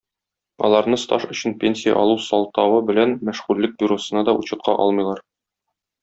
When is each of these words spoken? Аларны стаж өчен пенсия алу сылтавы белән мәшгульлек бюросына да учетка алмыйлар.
Аларны 0.67 0.97
стаж 1.01 1.25
өчен 1.35 1.51
пенсия 1.63 1.93
алу 2.05 2.15
сылтавы 2.29 2.79
белән 2.89 3.13
мәшгульлек 3.29 3.75
бюросына 3.83 4.23
да 4.31 4.35
учетка 4.43 4.75
алмыйлар. 4.87 5.23